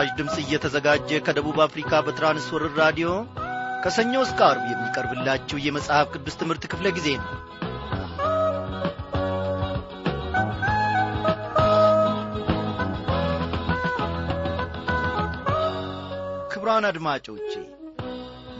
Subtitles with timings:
[0.00, 3.08] በምስራች ድምፅ እየተዘጋጀ ከደቡብ አፍሪካ በትራንስወርር ራዲዮ
[3.82, 7.28] ከሰኞ እስከ አርብ የሚቀርብላችሁ የመጽሐፍ ቅዱስ ትምህርት ክፍለ ጊዜ ነው።
[16.52, 17.52] ክብራን አድማጮቼ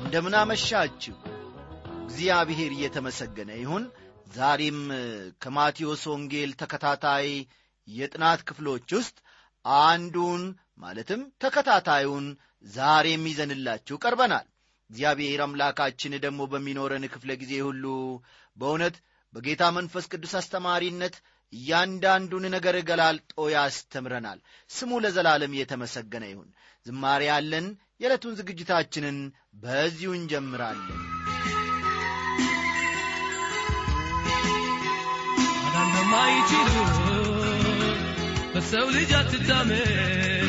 [0.02, 1.16] እንደምን አመሻችሁ።
[2.04, 3.86] እግዚአብሔር እየተመሰገነ ይሁን።
[4.34, 4.80] ዛሬም
[5.42, 7.28] ከማቴዎስ ወንጌል ተከታታይ
[7.88, 9.16] የጥናት ክፍሎች ውስጥ
[9.64, 10.42] አንዱን
[10.78, 12.26] ማለትም ተከታታዩን
[12.74, 14.46] ዛሬም ይዘንላችሁ ቀርበናል።
[14.90, 17.84] እግዚአብሔር አምላካችን ደግሞ በሚኖረን ክፍለ ጊዜ ሁሉ
[18.56, 18.96] በእውነት
[19.34, 21.14] በጌታ መንፈስ ቅዱስ አስተማሪነት
[21.52, 24.38] እያንዳንዱን ነገር ገላልጦ ያስተምረናል።
[24.70, 26.48] ስሙ ለዘላለም የተመሰገነ ይሁን።
[26.86, 27.66] ዝማሬ ያለን
[28.02, 29.18] የዕለቱን ዝግጅታችንን
[29.62, 31.00] በዚሁ እንጀምራለን።
[35.82, 37.39] እንደማይችሉ
[38.62, 40.48] በሰው ልጅ አትታመን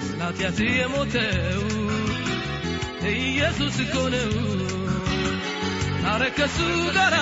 [0.00, 1.62] ስላትያት የሞተው
[3.12, 4.32] ኢየሱስ እኮ ነው።
[6.10, 6.58] አረ ከሱ
[6.96, 7.14] ጋር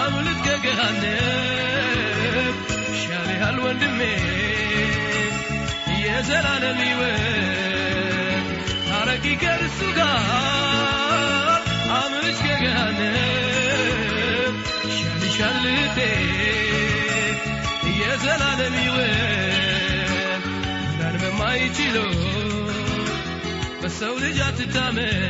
[0.00, 2.54] አምልጥ ከገሃነም
[2.92, 4.00] ይሻልሃል ወንድሜ
[6.02, 8.46] የዘላለም ሕይወት።
[8.88, 10.22] ታረቂ ከእርሱ ጋር
[11.98, 13.04] አምልጥ ከገሃነም
[14.88, 15.64] ይሻልሻል
[18.08, 20.44] የዘላለም ሕይወት
[20.90, 22.10] መዳን በማይችለው
[23.80, 25.20] በሰው ልጅ አትታመን።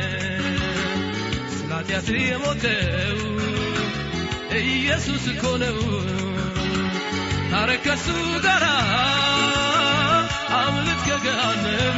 [1.55, 3.17] ስላትያት የሞተው
[4.61, 5.77] ኢየሱስ እኮ ነው።
[7.51, 8.07] ታረቅ ከሱ
[8.45, 8.63] ጋር
[10.59, 11.97] አምልጥ ከገሃነም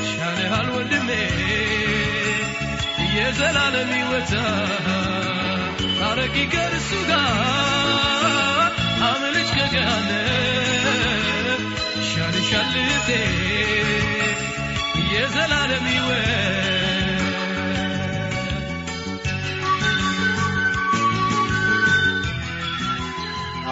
[0.00, 1.10] ይሻልሃል ወንድሜ
[3.16, 4.32] የዘላለም ሕይወት
[6.00, 7.26] ታረቂ ከእርሱ ጋር
[15.86, 16.30] ሕይወት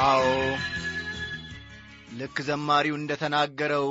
[0.04, 0.24] አዎ
[2.18, 3.88] ልክ ዘማሪው እንደ ተናገረው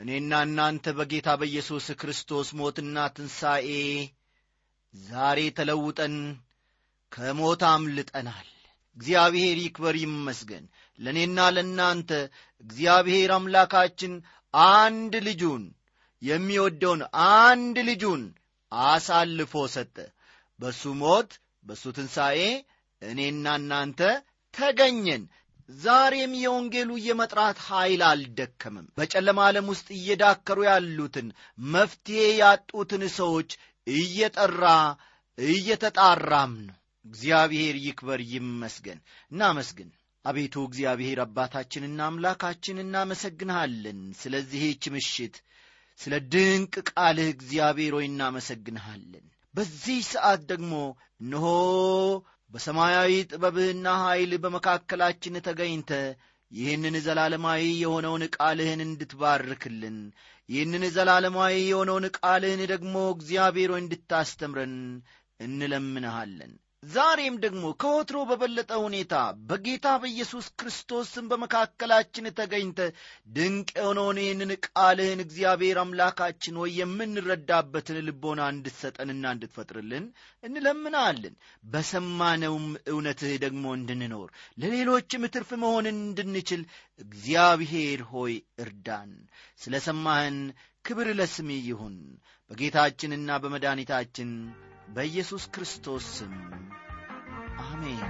[0.00, 3.68] እኔና እናንተ በጌታ በኢየሱስ ክርስቶስ ሞትና ትንሣኤ
[4.94, 6.16] ዛሬ ተለውጠን
[7.12, 8.46] ከሞት አምልጠናል
[8.96, 10.64] እግዚአብሔር ይክበር ይመስገን።
[10.98, 12.10] ለእኔና ለእናንተ
[12.64, 14.12] እግዚአብሔር አምላካችን
[14.74, 15.64] አንድ ልጁን
[16.22, 17.02] የሚወደውን
[17.40, 18.22] አንድ ልጁን
[18.72, 19.96] አሳልፎ ሰጠ።
[20.60, 21.30] በሱ ሞት
[21.66, 22.40] በሱ ትንሣኤ
[23.02, 24.00] እኔና እናንተ
[24.54, 25.24] ተገኘን።
[25.68, 31.28] ዛሬም የወንጌሉ የመጥራት ኀይል አልደከምም። በጨለማ ዓለም ውስጥ እየዳከሩ ያሉትን
[31.68, 33.50] መፍትሔ ያጡትን ሰዎች
[33.86, 34.64] እየጠራ
[35.38, 36.76] እየተጣራም ነው
[37.06, 39.00] እግዚአብሔር ይክበር ይመስገን።
[39.32, 39.90] እናመስግን።
[40.24, 45.36] አቤቱ እግዚአብሔር አባታችንና አምላካችን እናመሰግንሃለን። ስለዚህች ምሽት
[46.00, 50.72] ስለ ድንቅ ቃልህ እግዚአብሔር ሆይ እናመሰግንሃለን። በዚህ ሰዓት ደግሞ
[51.22, 51.44] እነሆ
[52.52, 55.92] በሰማያዊ ጥበብህና ኀይል በመካከላችን ተገኝተ
[56.50, 59.96] ይህንን ዘላለማዊ የሆነውን ቃልህን እንድትባርክልን
[60.48, 64.74] ይህንን ዘላለማዊ የሆነውን ቃልህን ደግሞ እግዚአብሔር ሆይ እንድታስተምረን
[65.40, 69.14] እንለምንሃለን ዛሬም ደግሞ ከወትሮ በበለጠ ሁኔታ
[69.48, 72.80] በጌታ በኢየሱስ ክርስቶስም በመካከላችን ተገኝተ
[73.36, 80.06] ድንቅ የሆነውን ይህንን ቃልህን እግዚአብሔር አምላካችን ወይ የምንረዳበትን ልቦና እንድትሰጠንና እንድትፈጥርልን
[80.44, 86.62] እንለምናለን። በሰማነውም እውነትህ ደግሞ እንድንኖር ለሌሎችም ትርፍ መሆን እንድንችል
[87.00, 89.10] እግዚአብሔር ሆይ እርዳን።
[89.58, 90.38] ስለ ሰማህን
[90.86, 91.94] ክብር ለስም ይሁን
[92.50, 94.30] በጌታችንና በመድኃኒታችን
[94.88, 96.34] በኢየሱስ ክርስቶስ ስም።
[97.64, 98.04] አሜን።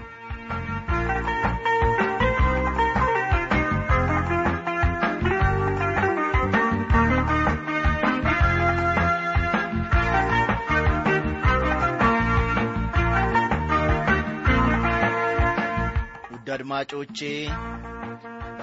[16.32, 17.18] ውድ አድማጮቼ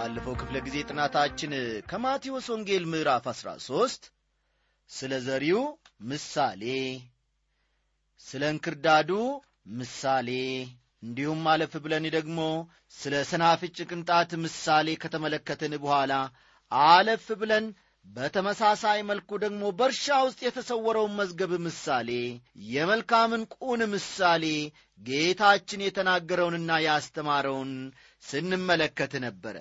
[0.04, 1.52] ባለፈው ክፍለ ጊዜ ጥናታችን
[1.90, 4.08] ከማቴዎስ ወንጌል ምዕራፍ 13
[4.90, 5.62] ስለ ዘሪው
[6.10, 6.64] ምሳሌ
[8.26, 9.12] ስለ እንክርዳዱ
[9.80, 10.30] ምሳሌ
[11.04, 12.40] እንዲሁም አለፍ ብለን ደግሞ
[12.98, 16.14] ስለ ሰናፍጭ ቅንጣት ምሳሌ ከተመለከትን በኋላ
[16.72, 17.68] አለፍ ብለን
[18.06, 22.10] በተመሳሳይ መልኩ ደግሞ በእርሻ ውስጥ የተሰወረውን መዝገብ ምሳሌ
[22.72, 24.46] የመልካም ዕንቁን ምሳሌ
[25.02, 27.72] ጌታችን የተናገረውንና ያስተማረውን
[28.24, 29.56] ስንመለከት ነበረ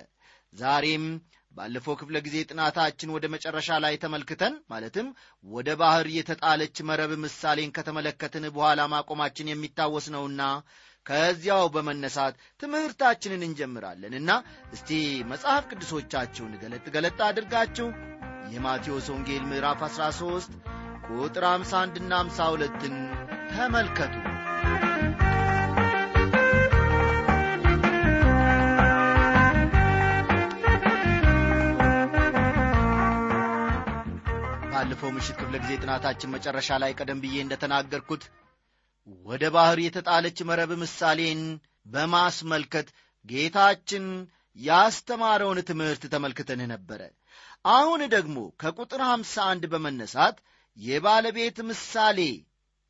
[0.53, 1.05] ዛሬም
[1.51, 5.07] ባለፈው ክፍለ ጊዜ ጥናታችን ወደ መጨረሻ ላይ ተመልክተን ማለትም
[5.45, 10.41] ወደ ባሕር የተጣለች መረብ ምሳሌን ከተመለከትን በኋላ ማቆማችን የሚታወስ ነውና
[11.05, 14.31] ከዚያው በመነሳት ትምህርታችንን እንጀምራለንና
[14.75, 14.91] እስቲ
[15.31, 17.89] መጽሐፍ ቅዱሶቻችሁን ገለጥ ገለጥ አድርጋችሁ
[18.53, 20.55] የማቴዎስ ወንጌል ምዕራፍ 13
[21.17, 22.95] ቁጥር 51 ና 52ን
[23.51, 24.15] ተመልከቱ
[34.83, 38.23] ባለፈው ምሽት ክፍለ ጊዜ ጥናታችን መጨረሻ ላይ ቀደም ብዬ እንደተናገርኩት
[39.25, 41.41] ወደ ባሕር የተጣለች መረብ ምሳሌን
[41.85, 42.87] በማስመልከት
[43.25, 44.05] ጌታችን
[44.57, 47.01] ያስተማረውን ትምህርት ተመልክተን ነበረ።
[47.65, 50.37] አሁን ደግሞ ከቁጥር ሐምሳ አንድ በመነሳት
[50.77, 52.19] የባለቤት ምሳሌ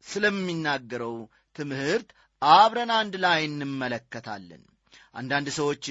[0.06, 1.16] ስለሚናገረው
[1.56, 2.10] ትምህርት
[2.42, 4.64] አብረን አንድ ላይ እንመለከታለን።
[5.14, 5.86] አንዳንድ ሰዎች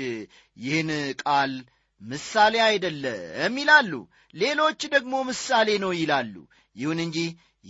[0.57, 0.91] ይህን
[1.23, 1.55] ቃል
[2.03, 3.93] ምሳሌ አይደለም ይላሉ።
[4.35, 6.35] ሌሎች ደግሞ ምሳሌ ነው ይላሉ።
[6.77, 7.19] ይሁን እንጂ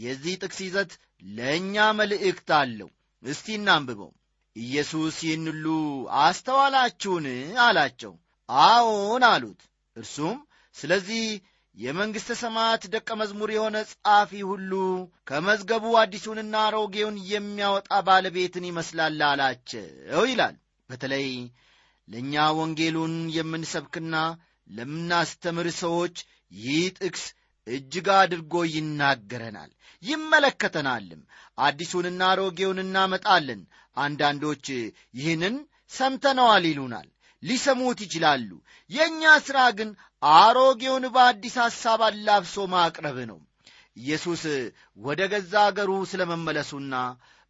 [0.03, 0.93] የዚህ ጥቅስ ይዘት
[1.37, 2.91] ለእኛ መልእክት አለው።
[3.23, 4.11] እስቲ እናንብበው።
[4.57, 5.67] ኢየሱስ ይህን ሁሉ
[6.23, 7.27] አስተዋላችሁን?
[7.65, 8.13] አላቸው።
[8.49, 9.61] አዎን አሉት።
[9.97, 10.37] እርሱም
[10.77, 11.25] ስለዚህ
[11.75, 14.73] የመንግሥተ ሰማያት ደቀ መዝሙር የሆነ ጻፊ ሁሉ
[15.29, 20.57] ከመዝገቡ አዲሱንና አሮጌውን የሚያወጣ ባለቤትን ይመስላል አላቸው ይላል።
[20.91, 21.27] በተለይ
[22.09, 24.15] ለእኛ ወንጌሉን የምንሰብክና
[24.71, 26.17] ለምናስተምር ሰዎች
[26.53, 27.25] ይህ ጥቅስ
[27.67, 29.71] እጅግ አድርጎ ይናገረናል
[30.03, 31.21] ይመለከተናልም።
[31.59, 33.61] አዲሱንና አሮጌውን እናመጣለን።
[33.97, 34.67] አንዳንዶች
[35.19, 35.57] ይህንን
[35.93, 37.09] ሰምተነዋል ይሉናል
[37.43, 38.51] ሊሰሙት ይችላሉ።
[38.91, 39.91] የእኛ ሥራ ግን
[40.23, 43.39] አሮጌውን በአዲስ ሐሳብ አላብሶ ማቅረብ ነው።
[43.97, 44.43] ኢየሱስ
[44.99, 46.95] ወደ ገዛ አገሩ ስለ መመለሱና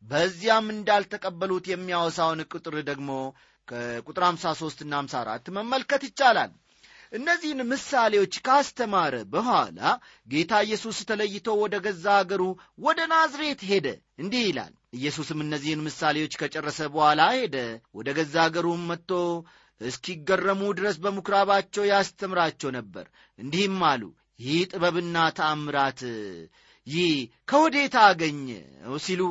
[0.02, 3.10] በዚያም እንዳልተቀበሉት የሚያወሳውን ቁጥር ደግሞ
[3.68, 6.52] ከቁጥር 53 ና 54 መመልከት ይቻላል።
[7.12, 9.78] እነዚህን ምሳሌዎች ካስተማረ በኋላ
[10.28, 12.42] ጌታ ኢየሱስ ተለይቶ ወደ ገዛ አገሩ
[12.86, 13.86] ወደ ናዝሬት ሄደ።
[14.18, 17.56] እንዲህ ይላል ኢየሱስም እነዚህን ምሳሌዎች ከጨረሰ በኋላ ሄደ
[17.98, 19.10] ወደ ገዛ አገሩም መጥቶ
[19.80, 23.06] እስኪገረሙ ድረስ በምኵራባቸው ያስተምራቸው ነበር።
[23.38, 24.02] እንዲህም አሉ
[24.40, 26.00] ይህ ጥበብና ተአምራት
[26.86, 27.10] ይህ
[27.50, 28.64] ከወዴት አገኘው?
[29.04, 29.22] ሲሉ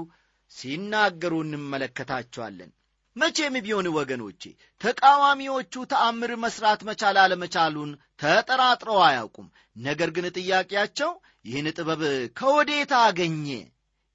[0.52, 2.72] ሲናገሩ እንመለከታቸዋለን
[3.16, 4.42] መቼም ቢሆን ወገኖቼ
[4.82, 7.92] ተቃዋሚዎቹ ተአምር መስራት መቻል አለመቻሉን
[8.22, 9.48] ተጠራጥረው አያውቁም።
[9.80, 11.12] ነገር ግን ጥያቄያቸው
[11.46, 12.02] ይህን ጥበብ
[12.40, 13.48] ከወዴት አገኘ?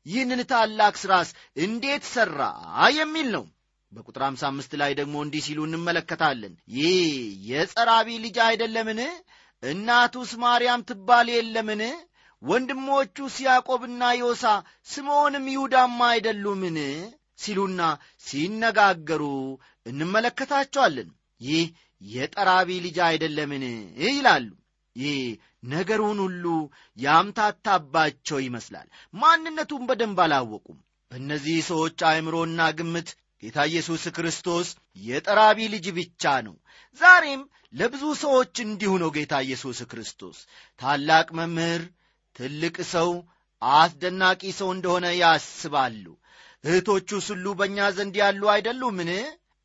[0.07, 1.29] ይህንን ታላቅ ሥራስ
[1.59, 2.41] እንዴት ሠራ
[2.97, 3.45] የሚል ነው።
[3.93, 6.97] በቁጥር 55 ላይ ደግሞ እንዲህ ሲሉ እንመለከታለን። ይህ
[7.51, 9.01] የጸራቢ ልጅ አይደለምን?
[9.63, 11.83] እናቱስ ማርያም ትባል የለምን?
[12.43, 14.45] ወንድሞቹስ ያዕቆብና ዮሳ
[14.89, 16.79] ስምዖንም ይሁዳማ አይደሉምን
[17.39, 17.81] ሲሉና
[18.27, 19.23] ሲነጋገሩ
[19.87, 21.09] እንመለከታቸዋለን።
[21.41, 21.65] ይህ
[22.03, 23.65] የጠራቢ ልጅ አይደለምን?
[24.07, 24.49] ይላሉ።
[24.97, 25.21] ይህ
[25.67, 26.45] ነገሩን ሁሉ
[26.99, 30.79] ያምታታባቸው ይመስላል። ማንነቱን በደንብ አላወቁም።
[31.11, 33.09] በእነዚህ ሰዎች አእምሮና ግምት
[33.43, 34.69] ጌታ ኢየሱስ ክርስቶስ
[35.03, 36.55] የጠራቢ ልጅ ብቻ ነው።
[37.01, 37.43] ዛሬም
[37.75, 40.39] ለብዙ ሰዎች እንዲሁ ነው ጌታ ኢየሱስ ክርስቶስ።
[40.81, 41.83] ታላቅ መምህር
[42.37, 43.11] ትልቅ ሰው
[43.63, 46.05] አስደናቂ ሰው እንደሆነ ያስባሉ
[46.67, 49.11] እህቶቹስ ሁሉ በእኛ ዘንድ ያሉ አይደሉምን?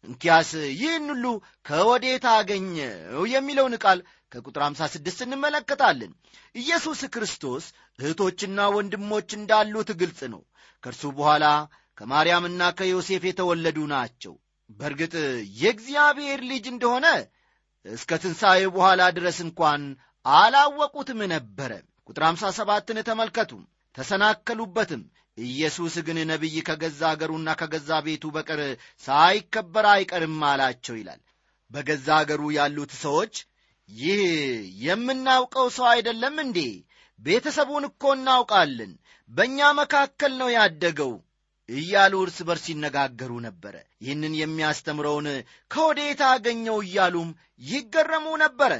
[0.03, 1.25] እንኪያስ ይህን ሁሉ
[1.67, 3.99] ከወዴት አገኘው የሚለውን ቃል
[4.31, 6.11] ከቁጥር 56 እንመለከታለን።
[6.55, 7.65] ኢየሱስ ክርስቶስ
[7.99, 10.41] እህቶችና ወንድሞች እንዳሉት ግልጽ ነው።
[10.83, 11.45] ከእርሱ በኋላ
[11.97, 14.33] ከማርያምና ከዮሴፍ የተወለዱ ናቸው።
[14.69, 15.13] በእርግጥ
[15.61, 17.05] የእግዚአብሔር ልጅ እንደሆነ
[17.85, 19.81] እስከ ትንሣኤ በኋላ ድረስ እንኳን
[20.25, 21.71] አላወቁትም ነበረ።
[22.09, 23.51] ቁጥር 57ን ተመልከቱ።
[23.95, 25.01] ተሰናከሉበትም
[25.37, 28.61] ኢየሱስ ግን ነቢይ ከገዛ አገሩና ከገዛ ቤቱ በቀር
[29.03, 31.21] ሳይከበር አይቀርም አላቸው ይላል።
[31.71, 33.33] በገዛ አገሩ ያሉት ሰዎች
[33.89, 34.21] ይህ
[34.85, 36.59] የምናውቀው ሰው አይደለም እንዴ?
[37.19, 38.91] ቤተሰቡን እኮ እናውቃለን
[39.29, 41.13] በእኛ መካከል ነው ያደገው
[41.69, 45.27] እያሉ እርስ በርስ ይነጋገሩ ነበረ። ይህንን የሚያስተምረውን
[45.71, 47.29] ከወዴት አገኘው እያሉም
[47.65, 48.71] ይገረሙ ነበረ።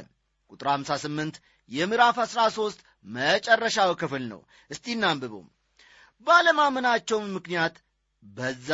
[0.50, 1.38] ቁጥር 58
[1.70, 2.80] የምዕራፍ 13
[3.14, 4.40] መጨረሻው ክፍል ነው።
[4.70, 5.44] እስቲ እናንብበው
[6.26, 7.74] ባለማመናቸውም ምክንያት
[8.24, 8.68] በዛ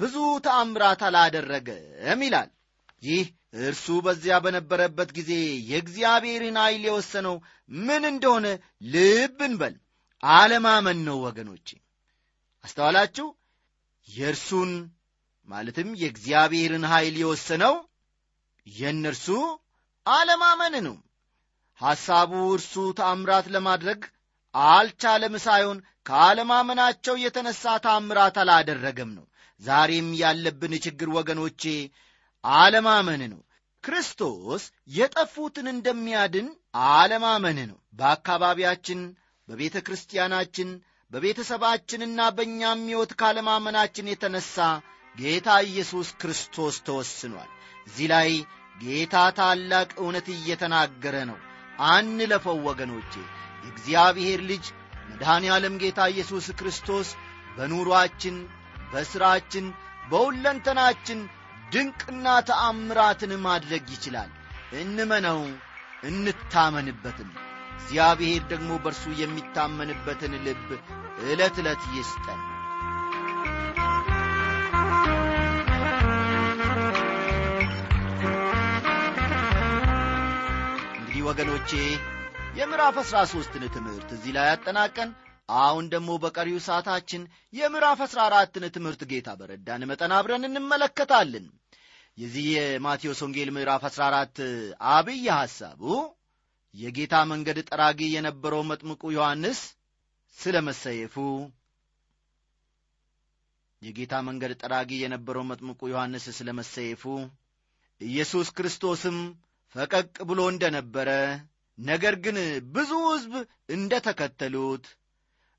[0.00, 2.50] ብዙ ተአምራት አላደረገም ይላል።
[3.02, 3.24] ይህ
[3.62, 5.32] እርሱ በዚያ በነበረበት ጊዜ
[5.70, 7.36] የእግዚአብሔርን ኃይል የወሰነው
[7.70, 8.46] ምን እንደሆነ
[8.86, 9.74] ልብ እንበል
[10.22, 11.68] አለማመን ነው ወገኖቼ።
[12.64, 13.26] አስተዋላችሁ?
[14.08, 14.70] የእርሱን
[15.48, 17.74] ማለትም የእግዚአብሔርን ኃይል የወሰነው
[18.66, 19.26] የእነርሱ
[20.06, 20.96] አለማመን ነው።
[21.80, 24.00] ሐሳቡ እርሱ ተአምራት ለማድረግ
[24.54, 29.24] አልቻለም ሳይሆን ከአለማመናቸው የተነሣ ታምራት አላደረገም ነው።
[29.60, 31.62] ዛሬም ያለብን ችግር ወገኖቼ
[32.44, 33.40] አለማመን ነው።
[33.84, 34.62] ክርስቶስ
[34.96, 36.46] የጠፉትን እንደሚያድን
[36.92, 39.00] አለማመን ነው። በአካባቢያችን
[39.48, 40.68] በቤተ ክርስቲያናችን
[41.12, 44.54] በቤተሰባችንና በእኛም ሕይወት ካለማመናችን የተነሣ
[45.16, 47.50] ጌታ ኢየሱስ ክርስቶስ ተወስኗል።
[47.86, 48.30] እዚህ ላይ
[48.76, 51.38] ጌታ ታላቅ እውነት እየተናገረ ነው።
[51.88, 53.12] አንለፈው ወገኖቼ
[53.64, 54.64] የእግዚአብሔር ልጅ
[55.08, 57.08] መድኃኔ ዓለም ጌታ ኢየሱስ ክርስቶስ
[57.56, 58.36] በኑሮአችን
[58.92, 59.66] በሥራችን
[60.10, 61.20] በሁለንተናችን
[61.72, 64.30] ድንቅና ተአምራትን ማድረግ ይችላል።
[64.80, 65.40] እንመነው
[66.08, 67.30] እንታመንበትም።
[67.76, 70.68] እግዚአብሔር ደግሞ በእርሱ የሚታመንበትን ልብ
[71.26, 72.40] ዕለት ዕለት ይስጠን።
[80.96, 81.70] እንግዲህ ወገኖቼ
[82.56, 85.10] የምዕራፍ አሥራ ሦስትን ትምህርት እዚህ ላይ ያጠናቀን
[85.58, 91.46] አሁን ደግሞ በቀሪው ሰዓታችን የምዕራፍ አሥራ አራትን ትምህርት ጌታ በረዳን መጠን አብረን እንመለከታለን።
[92.18, 94.40] የዚህ የማቴዎስ ወንጌል ምዕራፍ 14
[94.92, 95.82] አብይ ሐሳቡ
[96.74, 99.60] የጌታ መንገድ ጠራጊ የነበረው መጥምቁ ዮሐንስ
[100.38, 101.16] ስለ መሰየፉ
[103.82, 107.02] የጌታ መንገድ ጠራጊ የነበረው መጥምቁ ዮሐንስ ስለ መሰየፉ
[108.00, 109.18] ኢየሱስ ክርስቶስም
[109.74, 111.10] ፈቀቅ ብሎ እንደ ነበረ
[111.78, 112.36] ነገር ግን
[112.74, 113.32] ብዙ ሕዝብ
[113.68, 114.84] እንደ ተከተሉት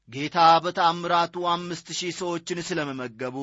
[0.10, 3.38] ጌታ በታምራቱ አምስት ሺህ ሰዎችን ስለ መመገቡ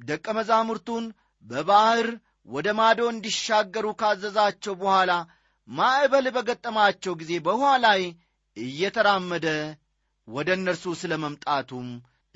[0.00, 1.04] ደቀ መዛሙርቱን
[1.44, 2.08] በባሕር
[2.48, 5.12] ወደ ማዶ እንዲሻገሩ ካዘዛቸው በኋላ
[5.68, 8.00] ማዕበል በገጠማቸው ጊዜ በውኃ ላይ
[8.56, 9.46] እየተራመደ
[10.28, 11.86] ወደ እነርሱ ስለ መምጣቱም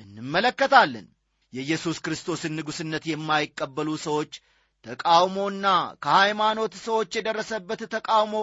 [0.00, 1.06] እንመለከታለን።
[1.52, 4.32] የኢየሱስ ክርስቶስን ንጉሥነት የማይቀበሉ ሰዎች
[4.86, 5.66] ተቃውሞና
[6.04, 8.34] ከሃይማኖት ሰዎች የደረሰበት ተቃውሞ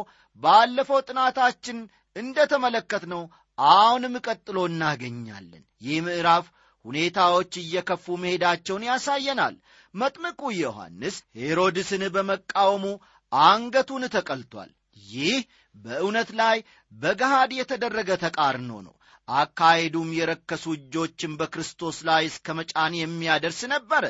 [0.41, 1.77] ባለፈው ጥናታችን
[2.15, 3.23] እንደ ተመለከትነው
[3.57, 6.45] አሁንም ቀጥሎ እናገኛለን። ይህ ምዕራፍ
[6.85, 9.55] ሁኔታዎች እየከፉ መሄዳቸውን ያሳየናል።
[9.93, 12.85] መጥምቁ ዮሐንስ ሄሮድስን በመቃወሙ
[13.31, 14.71] አንገቱን ተቀልቷል።
[15.11, 15.37] ይህ
[15.75, 16.57] በእውነት ላይ
[16.91, 18.95] በገሃድ የተደረገ ተቃርኖ ነው
[19.27, 24.03] አካሄዱም የረከሱ እጆችን በክርስቶስ ላይ እስከ መጫን የሚያደርስ ነበረ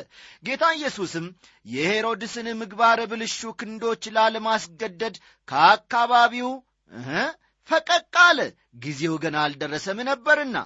[0.44, 1.26] ጌታ ኢየሱስም
[1.66, 5.16] የሄሮድስን ምግባር ብልሹ ክንዶች ላለማስገደድ
[5.48, 6.50] ከአካባቢው
[7.68, 8.40] ፈቀቅ አለ።
[8.84, 10.56] ጊዜው ገና አልደረሰም ነበርና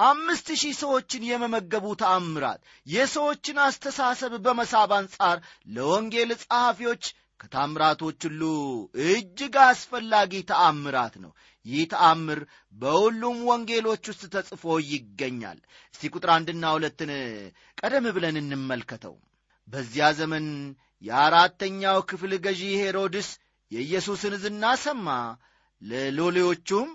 [0.00, 5.38] አምስት ሺህ ሰዎችን የመመገቡ ተአምራት የሰዎችን አስተሳሰብ በመሳብ አንጻር
[5.74, 7.04] ለወንጌል ጸሐፊዎች
[7.40, 8.42] ከታምራቶች ሁሉ
[9.06, 11.32] እጅግ አስፈላጊ ተአምራት ነው።
[11.66, 12.40] ይህ ተአምር
[12.74, 15.58] በሁሉም ወንጌሎች ውስጥ ተጽፎ ይገኛል።
[15.94, 17.10] እስቲ ቁጥር አንድና ሁለትን
[17.80, 19.16] ቀደም ብለን እንመልከተው።
[19.68, 20.46] በዚያ ዘመን
[21.02, 23.28] የአራተኛው ክፍል ገዢ ሄሮድስ
[23.70, 25.08] የኢየሱስን ዝና ሰማ።
[25.82, 26.88] ለሎሌዎቹም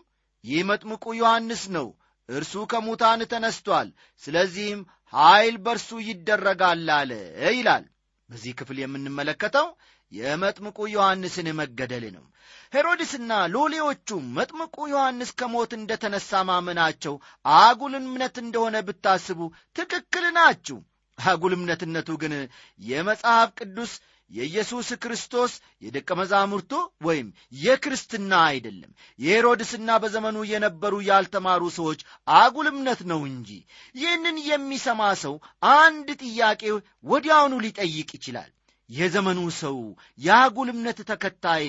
[0.43, 1.87] ይህ መጥምቁ ዮሐንስ ነው
[2.29, 3.87] እርሱ ከሙታን ተነስቷል
[4.23, 4.81] ስለዚህም
[5.13, 7.11] ኀይል በርሱ ይደረጋል አለ
[7.51, 7.85] ይላል።
[8.29, 9.67] በዚህ ክፍል የምንመለከተው
[10.13, 12.25] የመጥምቁ ዮሐንስን መገደል ነው።
[12.73, 17.15] ሄሮድስና ሎሌዎቹ መጥምቁ ዮሐንስ ከሞት እንደ ተነሣ ማመናቸው
[17.57, 19.39] አጉል እምነት እንደሆነ ብታስቡ
[19.75, 20.79] ትክክል ናችሁ።
[21.17, 22.33] አጉል እምነትነቱ ግን
[22.79, 23.91] የመጽሐፍ ቅዱስ
[24.31, 25.51] የኢየሱስ ክርስቶስ
[25.83, 26.71] የደቀ መዛሙርቱ
[27.07, 27.27] ወይም
[27.63, 31.99] የክርስትና አይደለም። የሄሮድስና በዘመኑ የነበሩ ያልተማሩ ሰዎች
[32.37, 33.49] አጉል እምነት ነው እንጂ
[33.95, 35.35] ይህንን የሚሰማ ሰው
[35.75, 36.63] አንድ ጥያቄ
[37.05, 38.51] ወዲያውኑ ሊጠይቅ ይችላል
[38.89, 39.77] የዘመኑ ሰው
[40.19, 41.63] የአጉል እምነት ተከታይ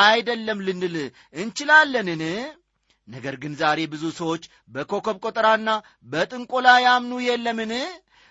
[0.00, 0.96] አይደለም ልንል
[1.34, 2.22] እንችላለንን?
[3.08, 5.68] ነገር ግን ዛሬ ብዙ ሰዎች በኮከብ ቆጠራና
[6.08, 7.72] በጥንቆላ ያምኑ የለምን?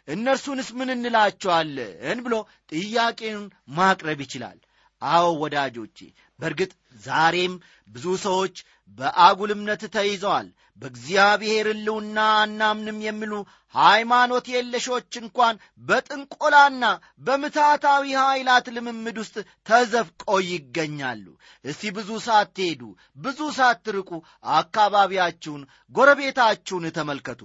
[0.08, 2.36] እነርሱንስ ምን እንላቸዋለን ብሎ
[2.72, 3.39] ጥያቄን
[3.70, 4.58] ማቅረብ ይችላል።
[5.01, 5.98] አዎ ወዳጆቼ
[6.39, 6.72] በእርግጥ
[7.05, 7.53] ዛሬም
[7.89, 8.55] ብዙ ሰዎች
[8.99, 10.47] በአጉል እምነት ተይዘዋል።
[10.81, 13.33] በእግዚአብሔር ሕልውና አናምንም የሚሉ
[13.75, 16.83] ሃይማኖት የለሾች እንኳን በጥንቆላና
[17.21, 19.35] በምታታዊ ኃይላት ልምምድ ውስጥ
[19.67, 21.25] ተዘፍቆ ይገኛሉ።
[21.65, 22.81] እስቲ ብዙ ሳትሄዱ
[23.19, 24.11] ብዙ ሳትርቁ
[24.57, 25.63] አካባቢያችሁን
[25.95, 27.41] ጎረቤታችሁን ተመልከቱ።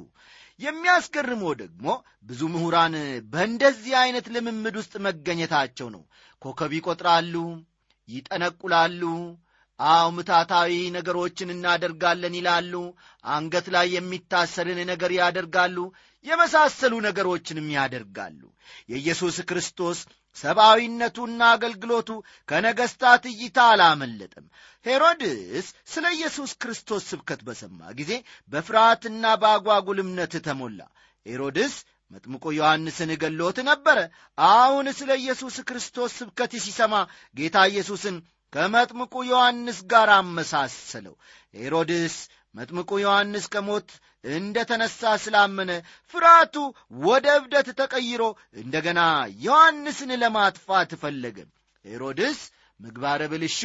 [0.61, 1.87] የሚያስገርመው ደግሞ
[2.25, 2.95] ብዙ ምሁራን
[3.33, 6.03] በእንደዚህ ዐይነት ልምምድ ውስጥ መገኘታቸው ነው።
[6.43, 7.35] ኮከብ ይቈጥራሉ
[8.09, 9.03] ይጠነቁላሉ
[9.89, 12.73] አው ምታታዊ ነገሮችን እናደርጋለን ይላሉ።
[13.25, 15.77] አንገት ላይ የሚታሰርን ነገር ያደርጋሉ።
[16.25, 18.41] የመሳሰሉ ነገሮችንም ያደርጋሉ።
[18.89, 20.01] የኢየሱስ ክርስቶስ
[20.37, 22.11] ሰብአዊነቱና አገልግሎቱ
[22.49, 24.47] ከነገሥታት እይታ አላመለጠም።
[24.85, 28.13] ሄሮድስ ስለ ኢየሱስ ክርስቶስ ስብከት በሰማ ጊዜ
[28.53, 30.81] በፍርሃትና በአጓጉል እምነት ተሞላ።
[31.27, 31.75] ሄሮድስ
[32.11, 33.99] መጥምቆ ዮሐንስን ገሎት ነበረ።
[34.39, 36.95] አሁን ስለ ኢየሱስ ክርስቶስ ስብከት ሲሰማ
[37.37, 38.17] ጌታ ኢየሱስን
[38.53, 41.15] ከመጥምቁ ዮሐንስ ጋር አመሳሰለው።
[41.55, 42.17] ሄሮድስ
[42.55, 43.91] መጥምቁ ዮሐንስ ከሞት
[44.33, 45.71] እንደ ተነሣ ስላመነ
[46.15, 46.55] ፍርሃቱ
[47.05, 48.23] ወደ እብደት ተቀይሮ
[48.57, 49.01] እንደገና
[49.47, 51.39] ዮሐንስን ለማጥፋት ፈለገ።
[51.85, 52.41] ሄሮድስ
[52.81, 53.61] ምግባረ ብልሹ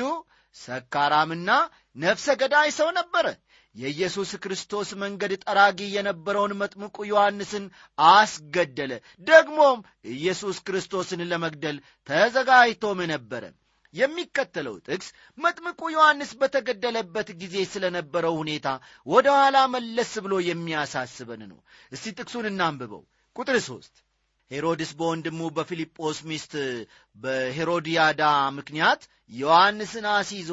[0.56, 1.50] ሰካራምና
[1.96, 3.26] ነፍሰ ገዳይ ሰው ነበረ።
[3.76, 7.66] የኢየሱስ ክርስቶስ መንገድ ጠራጊ የነበረውን መጥምቁ ዮሐንስን
[8.10, 8.92] አስገደለ።
[9.28, 9.80] ደግሞም
[10.14, 11.78] ኢየሱስ ክርስቶስን ለመግደል
[12.10, 13.44] ተዘጋጅቶም ነበረ
[13.98, 18.68] የሚከተለው ጥቅስ መጥምቁ ዮሐንስ በተገደለበት ጊዜ ስለነበረው ሁኔታ
[19.08, 21.60] ወደ ኋላ መለስ ብሎ የሚያሳስበን ነው።
[21.92, 23.04] እስቲ ጥቅሱን እናንብበው።
[23.36, 23.96] ቁጥር ሦስት
[24.52, 26.54] ሄሮድስ በወንድሙ በፊልጶስ ሚስት
[27.16, 28.22] በሄሮድያዳ
[28.58, 29.02] ምክንያት
[29.34, 30.52] ዮሐንስን አስይዞ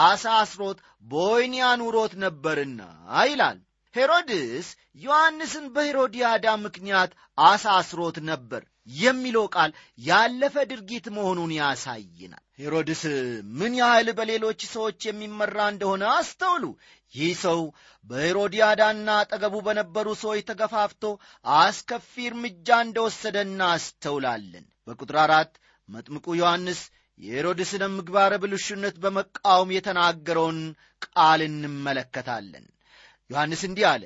[0.00, 0.78] አሳስሮት
[1.10, 2.80] በወይኒ አኑሮት ነበርና
[3.24, 3.58] ይላል
[3.94, 4.66] ሄሮድስ
[5.02, 7.12] ዮሐንስን በሄሮድያዳ ምክንያት
[7.44, 8.62] አሳስሮት ነበር
[8.98, 9.70] የሚለው ቃል
[10.02, 13.02] ያለፈ ድርጊት መሆኑን ያሳይናል ሄሮድስ
[13.58, 16.64] ምን ያህል በሌሎች ሰዎች የሚመራ እንደሆነ አስተውሉ።
[17.14, 17.60] ይህ ሰው
[18.04, 21.04] በሄሮድያዳና አጠገቡ በነበሩ ሰዎች ተገፋፍቶ
[21.56, 25.52] አስከፊ እርምጃ እንደወሰደ እናስተውላለን በቁጥር አራት
[25.88, 26.82] መጥምቁ ዮሐንስ
[27.20, 30.60] የሄሮድስን ምግባረ ብልሹነት በመቃወም የተናገረውን
[31.06, 32.66] ቃል እንመለከታለን
[33.30, 34.04] ዮሐንስ እንዲህ አለ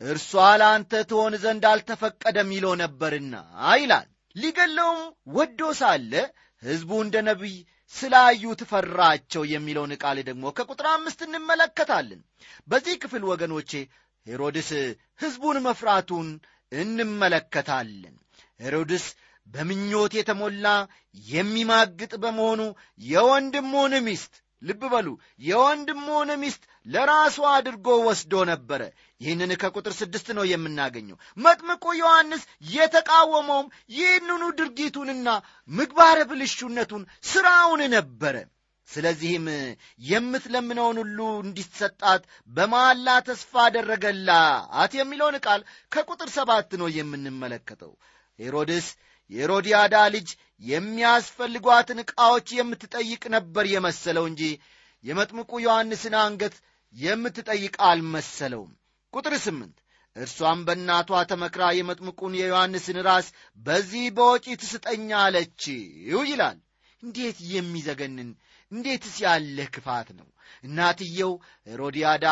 [0.00, 3.34] እርሷ ለአንተ ትሆን ዘንድ አልተፈቀደም ይለው ነበርና
[3.78, 5.00] ይላል። ሊገለውም
[5.34, 6.12] ወዶ ሳለ
[6.62, 7.56] ሕዝቡ እንደ ነቢይ
[7.94, 12.20] ስላዩ ትፈራቸው የሚለውን ቃል ደግሞ ከቁጥር አምስት እንመለከታለን።
[12.68, 13.70] በዚህ ክፍል ወገኖቼ
[14.26, 14.70] ሄሮድስ
[15.20, 16.28] ሕዝቡን መፍራቱን
[16.72, 18.16] እንመለከታለን።
[18.60, 19.04] ሄሮድስ
[19.46, 20.66] በምኞት የተሞላ
[21.26, 22.60] የሚማግጥ በመሆኑ
[23.04, 25.08] የወንድሙን ሚስት ልብ በሉ
[25.42, 28.82] የወንድሙን ሚስት ለራሱ አድርጎ ወስዶ ነበረ።
[29.20, 32.42] ይህንን ከቁጥር ስድስት ነው የምናገኘው። መጥምቁ ዮሐንስ
[32.74, 35.28] የተቃወመውም ይህንኑ ድርጊቱንና
[35.70, 38.36] ምግባረ ብልሹነቱን ሥራውን ነበረ።
[38.88, 39.46] ስለዚህም
[40.08, 45.60] የምትለምነውን ሁሉ እንዲሰጣት በመሐላ ተስፋ አደረገላት የሚለውን ቃል
[45.92, 47.92] ከቁጥር ሰባት ነው የምንመለከተው።
[48.38, 48.88] ሄሮድስ
[49.30, 50.28] የሄሮድያዳ ልጅ
[50.62, 54.42] የሚያስፈልጓትን ዕቃዎች የምትጠይቅ ነበር የመሰለው እንጂ
[55.04, 56.56] የመጥምቁ ዮሐንስን አንገት
[56.94, 58.72] የምትጠይቅ አልመሰለውም።
[59.12, 59.76] ቁጥር ስምንት
[60.16, 63.26] እርሷም በእናቷ ተመክራ የመጥምቁን የዮሐንስን ራስ
[63.58, 66.58] በዚህ በወጪ ትስጠኛ አለችው ይላል።
[67.02, 68.30] እንዴት የሚዘገንን?
[68.72, 70.26] እንዴትስ ያለ ክፋት ነው?
[70.64, 71.32] እናትየው
[71.66, 72.26] ሄሮድያዳ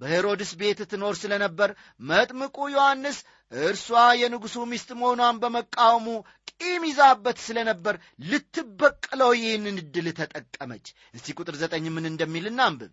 [0.00, 3.18] በሄሮድስ ቤት ትኖር ስለ ነበር መጥምቁ ዮሐንስ
[3.52, 3.88] እርሷ
[4.20, 6.06] የንጉሡ ሚስት መሆኗን በመቃወሙ
[6.52, 7.94] ቂም ይዛበት ስለ ነበር
[8.30, 12.92] ልትበቀለው ይህንን ዕድል ተጠቀመች። እስቲ ቁጥር ዘጠኝ ምን እንደሚል እናንብብ።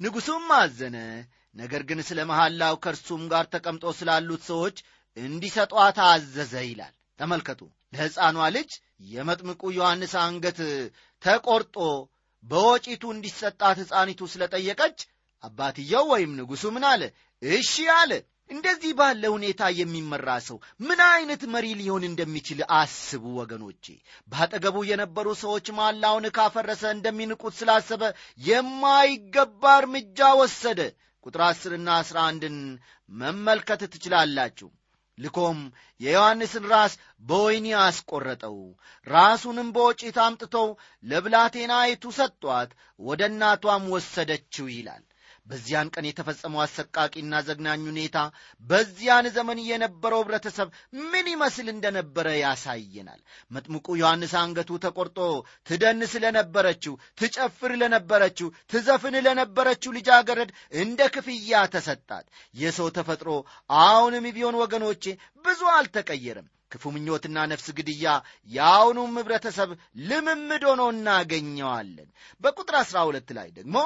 [0.00, 0.96] ንጉሡም አዘነ።
[1.56, 4.76] ነገር ግን ስለ መሐላው ከእርሱም ጋር ተቀምጦ ስላሉት ሰዎች
[5.16, 7.60] እንዲሰጧት አዘዘ ይላል። ተመልከቱ።
[7.92, 8.70] ለሕፃኗ ልጅ
[9.10, 10.58] የመጥምቁ ዮሐንስ አንገት
[11.22, 11.76] ተቆርጦ
[12.44, 14.98] በወጪቱ እንዲሰጣት ሕፃኒቱ ስለ ጠየቀች
[15.44, 17.02] አባትየው ወይም ንጉሡ ምን አለ?
[17.42, 18.12] እሺ አለ
[18.50, 23.84] እንደዚህ ባለ ሁኔታ የሚመራ ሰው ምን አይነት መሪ ሊሆን እንደሚችል አስቡ ወገኖቼ።
[24.28, 28.02] በአጠገቡ የነበሩ ሰዎች ማላውን ካፈረሰ እንደሚንቁት ስላሰበ
[28.48, 30.80] የማይገባ እርምጃ ወሰደ።
[31.26, 32.56] ቁጥር አስርና አስራ አንድን
[33.10, 34.68] መመልከት ትችላላችሁ።
[35.18, 35.58] ልኮም
[36.00, 38.56] የዮሐንስን ራስ በወይኒ አስቈረጠው
[39.06, 40.68] ራሱንም በወጪት አምጥተው
[41.04, 45.04] ለብላቴናይቱ ሰጧት። ወደ እናቷም ወሰደችው ይላል
[45.46, 48.18] በዚያን ቀን የተፈጸመው አሰቃቂና ዘግናኝ ሁኔታ
[48.64, 50.68] በዚያን ዘመን የነበረው ኅብረተሰብ
[51.04, 55.18] ምን ይመስል እንደነበረ ያሳየናል። መጥምቁ ዮሐንስ አንገቱ ተቆርጦ
[55.66, 63.30] ትደንስ ለነበረችው ትጨፍር ለነበረችው ትዘፍን ለነበረችው ልጃገረድ እንደ ክፍያ ተሰጣት። የሰው ተፈጥሮ
[63.82, 65.04] አሁንም ቢሆን ወገኖቼ
[65.44, 68.06] ብዙ አልተቀየረም ክፉ ምኞትና ነፍስ ግድያ
[68.50, 69.70] የአሁኑም ኅብረተሰብ
[70.08, 72.08] ልምምድ ሆኖ እናገኘዋለን።
[72.42, 73.76] በቁጥር አሥራ ሁለት ላይ ደግሞ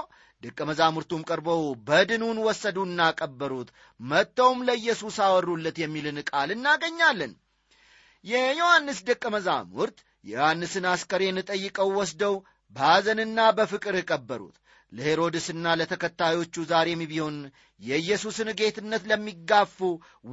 [0.42, 3.68] ደቀ መዛሙርቱም ቀርበው በድኑን ወሰዱና ቀበሩት
[4.00, 7.32] መጥተውም ለኢየሱስ አወሩለት የሚልን ቃል እናገኛለን።
[8.24, 12.34] የዮሐንስ ደቀ መዛሙርት የዮሐንስን አስከሬን ጠይቀው ወስደው
[12.76, 14.56] በሐዘንና በፍቅር ቀበሩት።
[14.92, 17.36] ለሄሮድስና ለተከታዮቹ ዛሬም ቢሆን
[17.80, 19.76] የኢየሱስን ጌትነት ለሚጋፉ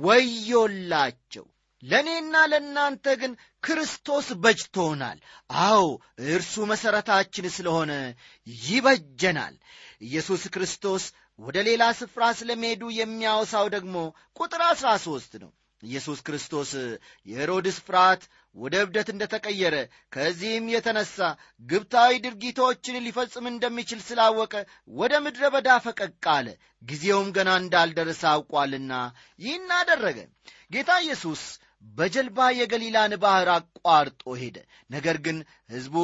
[0.01, 1.45] ወዮላቸው
[1.83, 5.17] ለእኔና ለእናንተ ግን ክርስቶስ በጅቶናል።
[5.61, 5.83] አዎ
[6.29, 7.91] እርሱ መሠረታችን ስለሆነ
[8.65, 9.55] ይበጀናል።
[10.01, 11.03] ኢየሱስ ክርስቶስ
[11.39, 13.95] ወደ ሌላ ስፍራ ስለመሄዱ የሚያወሳው ደግሞ
[14.39, 15.51] ቁጥር አሥራ ሦስት ነው።
[15.83, 16.69] ኢየሱስ ክርስቶስ
[17.27, 18.21] የሄሮድስ ፍርሃት
[18.55, 19.75] ወደ እብደት እንደ ተቀየረ
[20.13, 21.17] ከዚህም የተነሣ
[21.63, 24.53] ግብታዊ ድርጊቶችን ሊፈጽም እንደሚችል ስላወቀ
[24.93, 26.47] ወደ ምድረ በዳ ፈቀቅ አለ።
[26.83, 28.93] ጊዜውም ገና እንዳልደረሰ አውቋልና
[29.39, 30.17] ይህን አደረገ።
[30.71, 31.43] ጌታ ኢየሱስ
[31.83, 34.57] በጀልባ የገሊላን ባሕር አቋርጦ ሄደ።
[34.89, 35.37] ነገር ግን
[35.71, 35.95] ሕዝቡ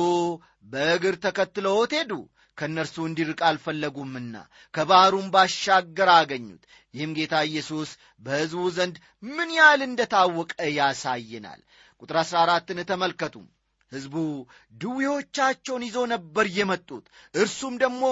[0.65, 2.11] በእግር ተከትለውት ሄዱ።
[2.57, 4.35] ከእነርሱ እንዲርቅ አልፈለጉምና
[4.73, 8.95] ከባሕሩም ባሻገር አገኙት። ይህም ጌታ ኢየሱስ በሕዝቡ ዘንድ
[9.29, 11.61] ምን ያህል እንደታወቀ ያሳየናል።
[12.01, 13.35] ቁጥር አሥራ አራትን ተመልከቱ
[13.91, 14.15] ሕዝቡ
[14.83, 17.05] ድዌዎቻቸውን ይዞ ነበር የመጡት።
[17.35, 18.03] እርሱም ደግሞ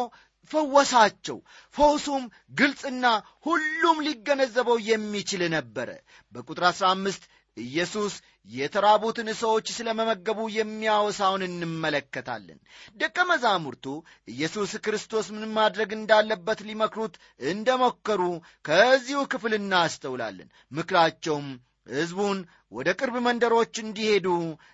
[0.51, 1.37] ፈወሳቸው።
[1.75, 2.23] ፈውሱም
[2.59, 3.05] ግልጽና
[3.45, 5.89] ሁሉም ሊገነዘበው የሚችል ነበረ።
[6.33, 7.23] በቁጥር 15
[7.57, 8.13] ኢየሱስ
[8.49, 12.59] የተራቡትን ሰዎች ስለ መመገቡ የሚያወሳውን እንመለከታለን።
[12.97, 13.85] ደቀ መዛሙርቱ
[14.27, 17.15] ኢየሱስ ክርስቶስ ምን ማድረግ እንዳለበት ሊመክሩት
[17.49, 18.21] እንደ ሞከሩ
[18.65, 21.49] ከዚሁ ክፍል እናስተውላለን። ምክራቸውም
[21.91, 22.39] ሕዝቡን
[22.71, 24.27] ወደ ቅርብ መንደሮች እንዲሄዱ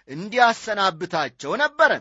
[0.10, 1.92] እንዲያሰናብታቸው ነበረ።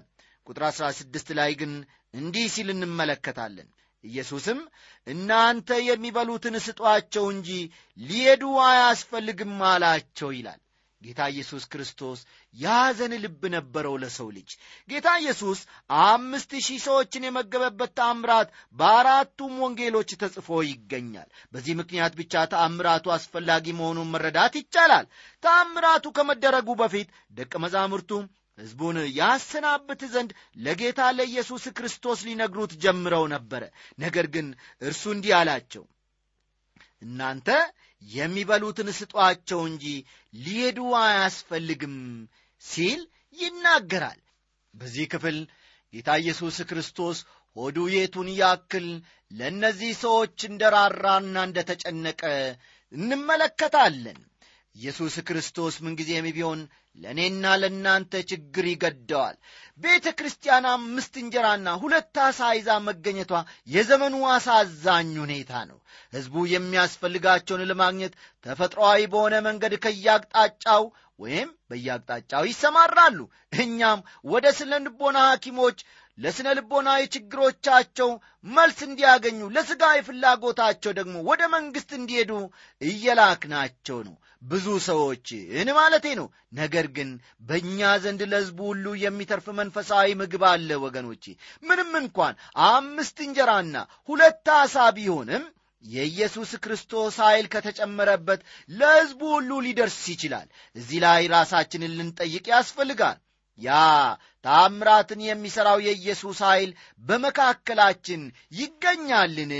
[0.46, 1.72] ቁጥር 16 ላይ ግን
[2.14, 3.68] እንዲህ ሲል እንመለከታለን።
[4.04, 4.58] ኢየሱስም
[5.06, 7.48] እናንተ የሚበሉትን ስጧቸው እንጂ
[7.98, 10.60] ሊሄዱ አያስፈልግም አላቸው ይላል
[11.02, 12.20] ጌታ ኢየሱስ ክርስቶስ
[12.54, 14.50] ያዘን ልብ ነበረው ለሰው ልጅ።
[14.88, 15.58] ጌታ ኢየሱስ
[16.04, 24.12] አምስት ሺህ ሰዎችን የመገበበት ተአምራት በአራቱም ወንጌሎች ተጽፎ ይገኛል። በዚህ ምክንያት ብቻ ተአምራቱ አስፈላጊ መሆኑን
[24.14, 25.06] መረዳት ይቻላል።
[25.42, 28.10] ተአምራቱ ከመደረጉ በፊት ደቀ መዛሙርቱ
[28.58, 33.62] ሕዝቡን ያሰናብት ዘንድ ለጌታ ለኢየሱስ ክርስቶስ ሊነግሩት ጀምረው ነበረ።
[33.98, 34.46] ነገር ግን
[34.82, 35.84] እርሱ እንዲህ አላቸው
[37.02, 37.48] እናንተ
[38.02, 39.84] የሚበሉትን ስጧቸው እንጂ
[40.34, 41.96] ሊሄዱ አያስፈልግም
[42.62, 43.00] ሲል
[43.36, 44.20] ይናገራል።
[44.74, 45.38] በዚህ ክፍል
[45.92, 47.18] ጌታ ኢየሱስ ክርስቶስ
[47.56, 48.86] ሆዱ የቱን ያክል
[49.30, 52.22] ለእነዚህ ሰዎች እንደ ራራና እንደ ተጨነቀ
[52.92, 54.18] እንመለከታለን
[54.76, 56.60] ኢየሱስ ክርስቶስ ምንጊዜም ቢሆን
[56.98, 59.36] ለእኔና ለእናንተ ችግር ይገደዋል።
[59.80, 63.32] ቤተ ክርስቲያን አምስት እንጀራና ሁለት አሳ ይዛ መገኘቷ
[63.68, 65.78] የዘመኑ አሳዛኝ ሁኔታ ነው።
[66.12, 68.14] ሕዝቡ የሚያስፈልጋቸውን ለማግኘት
[68.46, 70.84] ተፈጥሮአዊ በሆነ መንገድ ከያቅጣጫው
[71.18, 73.18] ወይም በየአቅጣጫው ይሰማራሉ።
[73.60, 75.78] እኛም ወደ ስነ ልቦና ሐኪሞች
[76.18, 78.10] ለስነ ልቦናዊ ችግሮቻቸው
[78.48, 82.30] መልስ እንዲያገኙ ለሥጋዊ ፍላጎታቸው ደግሞ ወደ መንግሥት እንዲሄዱ
[82.80, 84.14] እየላክናቸው ነው
[84.46, 87.08] ብዙ ሰዎችን ማለቴ ነው። ነገር ግን
[87.48, 91.24] በእኛ ዘንድ ለሕዝቡ ሁሉ የሚተርፍ መንፈሳዊ ምግብ አለ ወገኖቼ።
[91.62, 92.34] ምንም እንኳን
[92.68, 93.76] አምስት እንጀራና
[94.08, 95.44] ሁለት አሳ ቢሆንም
[95.84, 103.18] የኢየሱስ ክርስቶስ ኃይል ከተጨመረበት ለሕዝቡ ሁሉ ሊደርስ ይችላል። እዚህ ላይ ራሳችንን ልንጠይቅ ያስፈልጋል።
[103.58, 103.76] ያ
[104.44, 106.70] ታምራትን የሚሠራው የኢየሱስ ኃይል
[107.02, 108.22] በመካከላችን
[108.60, 109.52] ይገኛልን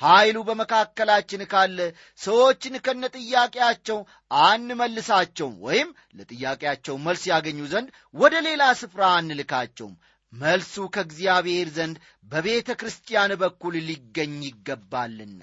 [0.00, 1.78] ኃይሉ በመካከላችን ካለ
[2.20, 3.98] ሰዎችን ከነ ጥያቄያቸው
[4.44, 9.96] አንመልሳቸውም ወይም ለጥያቄያቸው መልስ ያገኙ ዘንድ ወደ ሌላ ስፍራ አንልካቸውም።
[10.32, 11.96] መልሱ ከእግዚአብሔር ዘንድ
[12.32, 15.42] በቤተ ክርስቲያን በኩል ሊገኝ ይገባልና።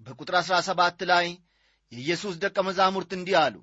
[0.00, 1.26] በቁጥር አሥራ ሰባት ላይ
[1.92, 3.56] የኢየሱስ ደቀ መዛሙርት እንዲህ አሉ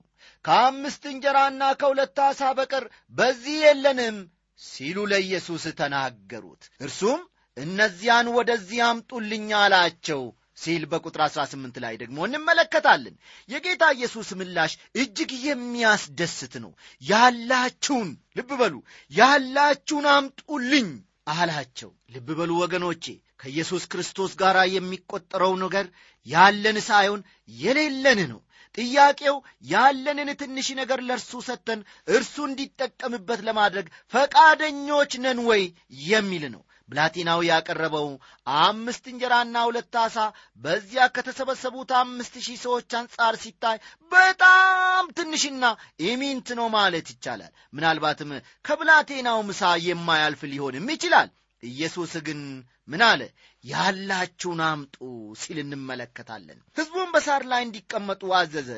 [0.45, 4.17] ከአምስት እንጀራና ከሁለት ዓሣ በቀር በዚህ የለንም
[4.61, 7.21] ሲሉ ለኢየሱስ ተናገሩት። እርሱም
[7.57, 10.21] እነዚያን ወደዚህ አምጡልኝ አላቸው
[10.57, 13.15] ሲል በቁጥር 18 ላይ ደግሞ እንመለከታለን።
[13.49, 18.75] የጌታ ኢየሱስ ምላሽ እጅግ የሚያስደስት ነው። ያላችሁን ልብ በሉ
[19.11, 20.89] ያላችሁን አምጡልኝ
[21.33, 23.05] አላቸው። ልብ በሉ ወገኖቼ
[23.41, 25.85] ከኢየሱስ ክርስቶስ ጋር የሚቆጠረው ነገር
[26.27, 27.21] ያለን ሳይሆን
[27.59, 28.41] የሌለን ነው።
[28.75, 29.35] ጥያቄው
[29.69, 35.63] ያለንን ትንሽ ነገር ለእርሱ ሰጥተን እርሱ እንዲጠቀምበት ለማድረግ ፈቃደኞች ነን ወይ
[36.05, 38.07] የሚል ነው ብላቴናው ያቀረበው
[38.61, 40.17] አምስት እንጀራና ሁለት ዓሣ
[40.61, 43.77] በዚያ ከተሰበሰቡት አምስት ሺህ ሰዎች አንጻር ሲታይ
[44.11, 45.63] በጣም ትንሽና
[46.07, 48.31] ኢምንት ነው ማለት ይቻላል። ምናልባትም
[48.65, 51.29] ከብላቴናው ምሳ የማያልፍ ሊሆንም ይችላል።
[51.63, 52.39] ኢየሱስ ግን
[52.87, 53.21] ምን አለ
[53.63, 54.95] ያላችሁን አምጡ
[55.41, 58.69] ሲል እንመለከታለን። ሕዝቡን በሳር ላይ እንዲቀመጡ አዘዘ።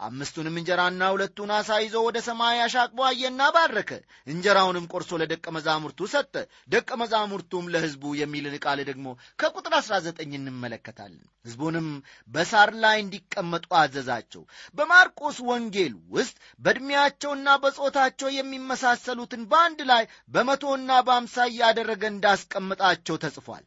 [0.00, 3.90] አምስቱንም እንጀራና ሁለቱን አሳ ይዞ ወደ ሰማይ አሻቅቦ አየና ባረከ።
[4.26, 6.34] እንጀራውንም ቆርሶ ለደቀ መዛሙርቱ ሰጠ።
[6.68, 9.06] ደቀ መዛሙርቱም ለሕዝቡ የሚልን ቃል ደግሞ
[9.40, 11.86] ከቁጥር 19 እንመለከታለን። ሕዝቡንም
[12.28, 14.42] በሳር ላይ እንዲቀመጡ አዘዛቸው።
[14.76, 23.64] በማርቆስ ወንጌል ውስጥ በዕድሜያቸውና በጾታቸው የሚመሳሰሉትን በአንድ ላይ በመቶና በአምሳ እያደረገ እንዳስቀምጣቸው ተጽፏል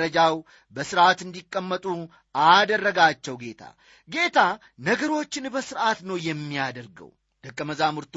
[0.00, 0.34] በየደረጃው
[0.74, 1.84] በሥርዓት እንዲቀመጡ
[2.48, 3.62] አደረጋቸው ጌታ።
[4.08, 4.38] ጌታ
[4.80, 7.10] ነገሮችን በሥርዓት ነው የሚያደርገው።
[7.44, 8.14] ደቀ መዛሙርቱ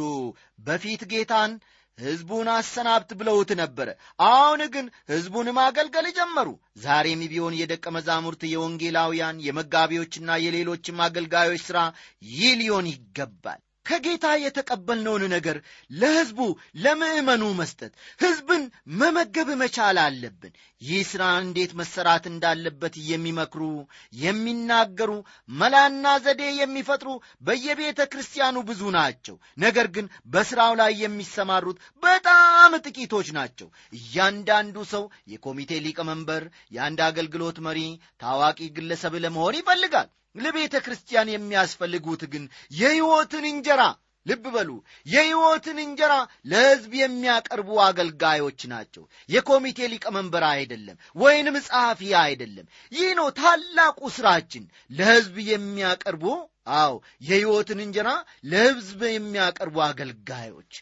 [0.59, 1.51] በፊት ጌታን
[1.97, 3.89] ሕዝቡን አሰናብት ብለውት ነበረ
[4.27, 6.47] አሁን ግን ሕዝቡን ማገልገል ጀመሩ።
[6.83, 11.79] ዛሬም ቢሆን የደቀ መዛሙርት የወንጌላውያን የመጋቢዎችና የሌሎችም አገልጋዮች ሥራ
[12.31, 15.57] ይህ ሊሆን ይገባል ከጌታ የተቀበልነውን ነገር
[15.91, 16.39] ለሕዝቡ
[16.83, 18.63] ለምዕመኑ መስጠት ሕዝብን
[18.99, 23.63] መመገብ መቻል አለብን። ይህ ሥራ እንዴት መሰራት እንዳለበት የሚመክሩ
[24.21, 25.11] የሚናገሩ
[25.53, 27.09] መላና ዘዴ የሚፈጥሩ
[27.43, 32.49] በየቤተ ክርስቲያኑ ብዙ ናቸው። ነገር ግን በሥራው ላይ የሚሰማሩት በጣም
[32.85, 37.79] ጥቂቶች ናቸው። እያንዳንዱ ሰው የኮሚቴ ሊቀመንበር የአንድ አገልግሎት መሪ
[38.21, 43.83] ታዋቂ ግለሰብ ለመሆን ይፈልጋል ለቤተ ክርስቲያን የሚያስፈልጉት ግን የሕይወትን እንጀራ
[44.25, 44.71] ልብ በሉ
[45.07, 46.13] የሕይወትን እንጀራ
[46.45, 55.37] ለሕዝብ የሚያቀርቡ አገልጋዮች ናቸው። የኮሚቴ ሊቀመንበር አይደለም ወይንም ጸሐፊ አይደለም። ይህ ነው ታላቁ ሥራችን ለሕዝብ
[55.49, 56.25] የሚያቀርቡ
[56.77, 56.93] አዎ
[57.27, 58.09] የሕይወትን እንጀራ
[58.51, 60.73] ለሕዝብ የሚያቀርቡ አገልጋዮች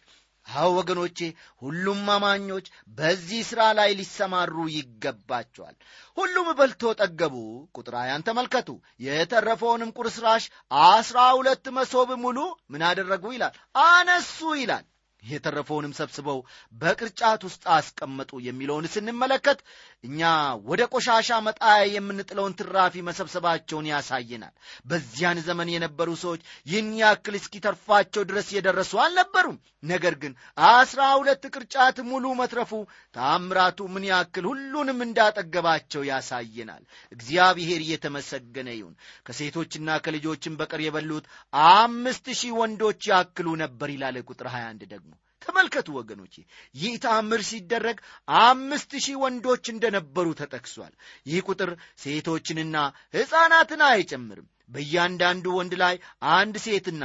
[0.53, 1.19] አዎ ወገኖቼ
[1.61, 2.65] ሁሉም አማኞች
[2.97, 5.75] በዚህ ሥራ ላይ ሊሰማሩ ይገባቸዋል።
[6.17, 7.35] ሁሉም በልቶ ጠገቡ።
[7.77, 8.69] ቁጥር ሀያን ተመልከቱ።
[9.05, 10.45] የተረፈውንም ቁርስራሽ
[10.85, 12.37] አስራ ሁለት መሶብ ሙሉ
[12.69, 13.53] ምን አደረጉ ይላል?
[13.85, 14.85] አነሱ ይላል
[15.23, 16.39] የተረፈውንም ሰብስበው
[16.73, 19.59] በቅርጫት ውስጥ አስቀመጡ የሚለውን ስንመለከት
[20.03, 20.21] እኛ
[20.69, 24.53] ወደ ቆሻሻ መጣያ የምንጥለውን ትራፊ መሰብሰባቸውን ያሳየናል።
[24.89, 30.33] በዚያን ዘመን የነበሩ ሰዎች ይህን ያክል እስኪተርፋቸው ድረስ የደረሱ አልነበሩም። ነገር ግን
[30.69, 32.71] አስራ ሁለት ቅርጫት ሙሉ መትረፉ
[33.15, 38.95] ታምራቱ ምን ያክል ሁሉንም እንዳጠገባቸው ያሳየናል። እግዚአብሔር እየተመሰገነ ይሁን።
[39.27, 41.27] ከሴቶችና ከልጆችን በቀር የበሉት
[41.69, 45.08] አምስት ሺህ ወንዶች ያክሉ ነበር ይላል ቁጥር 21 ደግሞ
[45.41, 46.33] ተመልከቱ ወገኖቼ
[46.75, 47.97] ይህ ተአምር ሲደረግ
[48.41, 50.93] አምስት ሺህ ወንዶች እንደነበሩ ተጠቅሷል።
[51.25, 51.71] ይህ ቁጥር
[52.03, 52.75] ሴቶችንና
[53.15, 55.95] ሕፃናትን አይጨምርም። በእያንዳንዱ ወንድ ላይ
[56.33, 57.03] አንድ ሴትና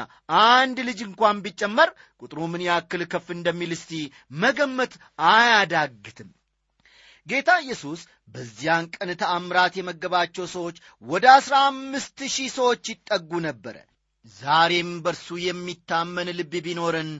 [0.48, 1.90] አንድ ልጅ እንኳን ቢጨመር
[2.22, 3.92] ቁጥሩ ምን ያክል ከፍ እንደሚል እስቲ
[4.40, 4.94] መገመት
[5.30, 6.30] አያዳግትም።
[7.26, 13.76] ጌታ ኢየሱስ በዚያን ቀን ተአምራት የመገባቸው ሰዎች ወደ አሥራ አምስት ሺህ ሰዎች ይጠጉ ነበረ።
[14.36, 17.10] ዛሬም በርሱ የሚታመን ልብ ቢኖረን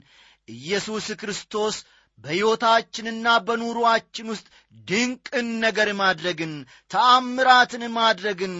[0.47, 1.75] ኢየሱስ ክርስቶስ
[2.19, 4.45] በሕይወታችንና በኑሮአችን ውስጥ
[4.85, 6.53] ድንቅን ነገር ማድረግን
[6.91, 8.53] ተአምራትን ማድረግን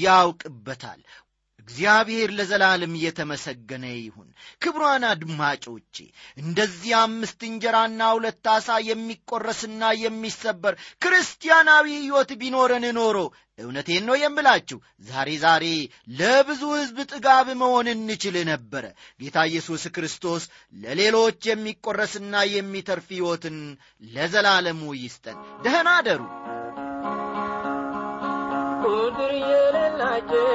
[0.00, 1.00] ያውቅበታል
[1.70, 4.28] እግዚአብሔር ለዘላለም እየተመሰገነ ይሁን።
[4.62, 5.96] ክብሯን አድማጮቼ
[6.38, 13.16] እንደዚህ አምስት እንጀራና ሁለት ዓሣ የሚቆረስና የሚሰበር ክርስቲያናዊ ሕይወት ቢኖረን ኖሮ
[13.58, 15.64] እውነቴን ነው የምላችሁ ዛሬ ዛሬ
[16.18, 18.84] ለብዙ ሕዝብ ጥጋብ መሆን እንችል ነበረ።
[19.20, 20.44] ጌታ ኢየሱስ ክርስቶስ
[20.76, 23.58] ለሌሎች የሚቆረስና የሚተርፍ ሕይወትን
[24.10, 26.22] ለዘላለሙ ይስጠን። ደህና አደሩ።
[28.84, 30.46] ቁጥር የሌላቸው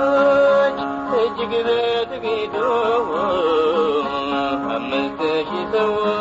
[1.19, 2.56] እጅግ በጥቂቱ
[4.76, 5.19] አምስት
[5.50, 6.20] ሺህ ሰዎች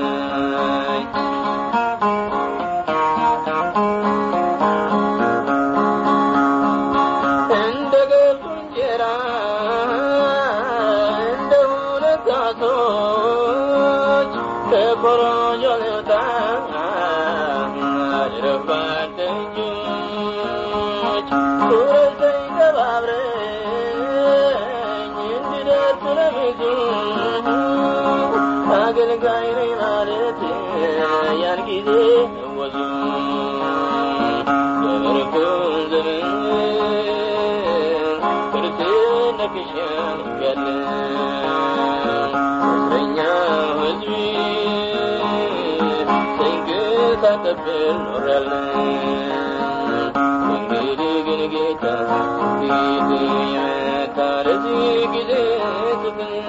[15.01, 15.40] أكبر
[47.21, 47.67] ስንክሳቀብል
[48.03, 48.77] ኖሬያለሁ
[50.53, 50.95] እንግዲህ
[51.27, 51.83] ግን ጌታ
[52.61, 53.09] ፊት
[53.53, 54.65] የመታረዝ
[55.13, 55.31] ጊዜ
[56.01, 56.47] ስጠኝ